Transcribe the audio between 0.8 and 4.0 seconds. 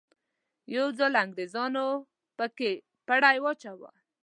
ځل انګریزانو په کې پړی واچاوه.